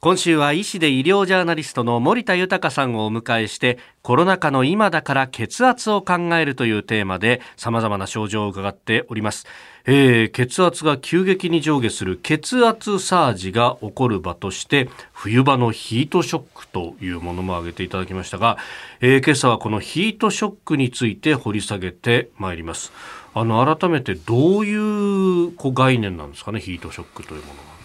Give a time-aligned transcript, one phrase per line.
[0.00, 9.44] 今週は医師で医療ジャーナリストの森田豊さんをお迎えしてコロナ禍の今だから血圧を考えるというテーマで様々な症状を伺っております、
[9.86, 18.56] えー、血圧が急激に上下する血圧サージが起こる場として冬場のヒートショックというものも挙げていただきましたが、
[19.00, 22.92] えー、今朝はこのヒートショックについて掘り下げてまいります。
[23.34, 27.77] あの改めてどういうこう概念なんですかねヒートショックというものは。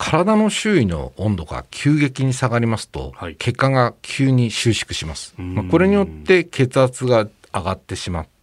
[0.00, 5.34] 体の周囲の温度が急激に下がりますと、はい、血管が急に収縮します。
[5.36, 8.39] まあ、これによって血圧が上がってしまっって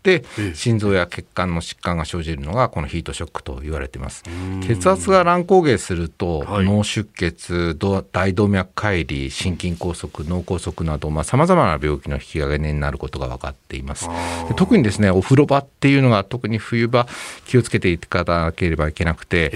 [0.53, 4.23] 心臓や血管の疾患が生じるのがこのヒートショックと言われています。
[4.67, 7.77] 血圧が乱高下すると、脳出血
[8.11, 14.09] 大動脈解離心筋梗塞脳梗塞などさまざ、まな病気の引き金になることが分かっています。
[14.55, 17.07] 特にですねお風呂場っていうのが特に冬場
[17.45, 19.51] 気をつけていかなければいけなくて、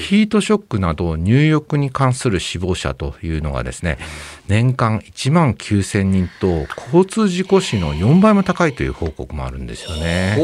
[0.00, 3.98] ヒートショックなど入浴に関する死亡者というのがですね
[4.48, 10.36] 年間1万9000人と交通事故死の4倍も高いという報告もあるんですよね。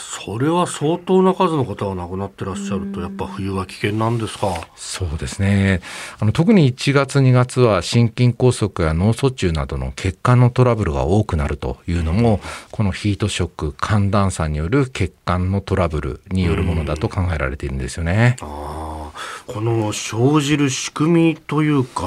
[0.00, 4.54] それは相当な数の方が亡くなってらっしゃると、やっぱ冬は危険なんですか？
[4.76, 5.80] そうですね。
[6.20, 18.36] あの特に1月2月は心筋梗塞や脳卒中などの血管のトラブルが多くなるというのも、このヒートショック寒暖差による血管のトラブルによるものだと考えられているんですよね。
[18.40, 18.97] あ
[19.46, 22.06] この生じる仕組みというか、あ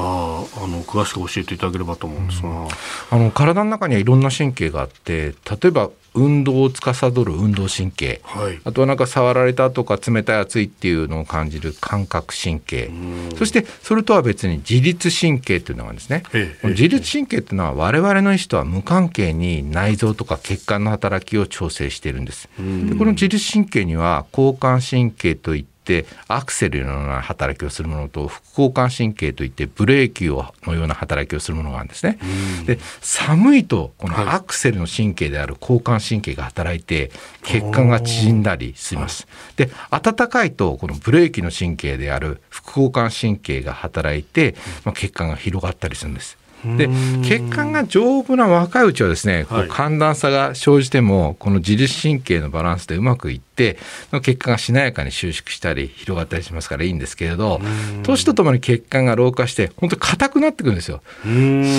[0.66, 2.68] の詳しく教えていただければと思うんですが、うん、
[3.10, 12.90] あの体の中にはいろんな神経があって、例えば運動を司る運動神経、はい、あとはなんか触られたとか冷たい熱いっていうのを感じる感覚神経。
[13.38, 16.22] そしてそれとは別に自律神経っていうのがですね。
[16.64, 22.48] 自律神経っていうのは我々の意思とは無関係に内臓とか血管の働きを調整しているんです。
[22.58, 32.18] でこの自律神経には交感神経といってってアクセルのような働きをするものと副交感神経といってブレーキをのような働きをするものがあるんですね。
[32.64, 37.10] で寒いとこのアクセルの神経である交感神経が働いて
[37.42, 39.26] 血管が縮んだりします。
[39.56, 44.54] で暖かいとこのブレーキの神経である副交感神経が働いて、
[44.84, 46.38] まあ、血管が広がったりするんです。
[46.64, 46.88] で
[47.22, 53.78] 血管が丈夫な若いうちはですね、こう寒暖差が生じてもこの自律神経のバランスでうまくいって
[54.22, 57.60] 血管がしなやかに収縮したり広がったりしますからいいんですけれど
[58.04, 61.02] 年とともに血管が老化して本当に硬くなってくるんですよ。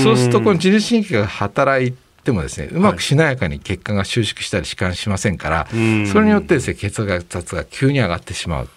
[0.03, 1.93] そうするとこの自律神経が働い
[2.23, 8.69] てもですねうまくしなやかに血管が収縮したり弛緩しませんから、それによってですね血圧が急に上がってしまう。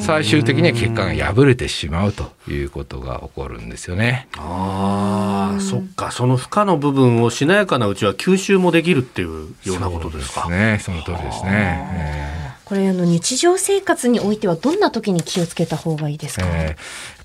[0.00, 4.28] 最終的には血管が破れてしまうということが起こるんですよね。
[4.36, 10.42] ああ、そっか、その負荷の部分をしなやかなうちは吸収もできるっていうようなことですか。
[10.44, 12.39] そね、その通りですね。
[12.70, 16.76] これあの日常生活においてはどんな時に気をつけた方がいいですか、えー、やっ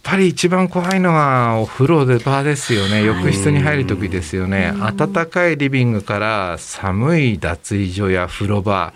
[0.01, 3.03] ぱり一番怖いのはお風呂で場ですよね。
[3.03, 4.73] 浴室に入る時ですよね。
[4.97, 8.91] 暖かいリビングから寒い脱衣所や風呂場。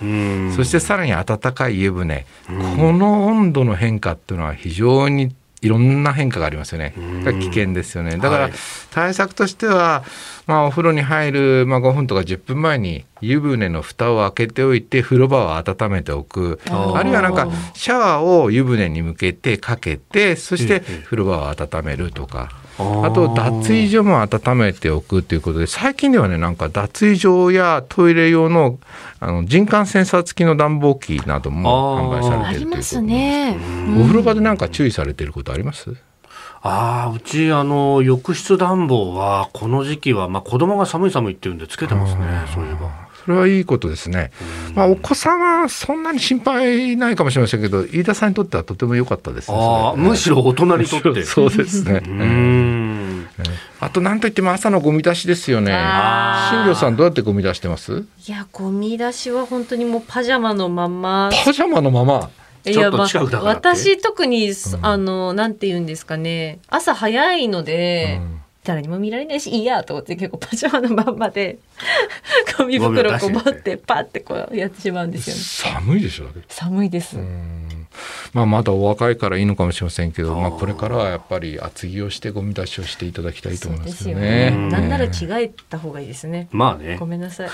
[0.56, 2.26] そしてさらに暖かい湯船。
[2.48, 6.94] この温度の変化っていうのは非常にいろんな変化がありますよね。
[7.42, 8.18] 危険ですよね。
[8.18, 8.50] だから
[8.92, 10.04] 対策としては、
[10.48, 22.50] まあ、お風呂に入る、まあ、5分とか10分前に湯船の蓋を開けておいて風呂場を温めておくあるいはなんかシャワーを湯船に向けてかけてそして風呂場を温めるとか。
[22.80, 28.80] あと脱衣所も温めておくということで最近ではねなんか脱衣所やトイレ用の
[29.20, 33.58] あの人感センサー付きの暖房機なども販売されているということね、
[34.00, 35.96] お風呂場で何か注意されていることあります？
[36.62, 42.22] ああ、うち、あの、浴室暖房は、この時期は、まあ、子供が寒い寒いって言うんで、つけてますね、
[42.54, 43.08] そういえば。
[43.24, 44.32] それはいいことですね。
[44.76, 49.58] まあ、お子さんはそんなに心配ないかもしれませんけど、飯田さんにとってはとても良かったですね。
[49.58, 51.24] あむしろ大人にとって。
[51.24, 52.02] そうですね。
[53.82, 53.88] うん。
[53.88, 55.72] あと何といっても朝のゴミ出しですよね。
[56.52, 58.06] 新庄さんどうやってゴミ出してます？
[58.28, 61.30] いやゴミ出しは本当にもうパジャマのまま。
[61.46, 62.30] パジャマのまま？
[62.66, 63.08] いや、まあ、
[63.44, 64.52] 私特に、
[64.82, 66.60] あのなんて言うんですかね。
[66.68, 68.36] 朝早いので、うん。
[68.66, 71.60] 誰にも見られないしいいやと思って結構パジャマのまんまで
[72.58, 75.36] ゴミ袋こぼってパッてこうやってしまうんですよ
[75.72, 75.80] ね。
[75.82, 77.18] 寒いでしょ寒いです
[78.34, 84.46] まあ、まだお若いからいいのかもしれませんけど、まあ、これからはやっぱり厚着をしてゴミ出しをしていただきたいと思いますよね。
[84.46, 86.48] よねなんなら着替えた方がいいですね。
[86.52, 86.98] まあね。
[87.00, 87.50] ごめんなさい。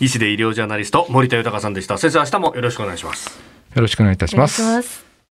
[0.00, 1.98] 医師で医療ジャーナリスト森田豊さんでした。
[1.98, 3.40] 先生明日もよろしくお願いします。
[3.74, 5.09] よろしくお願いいたします。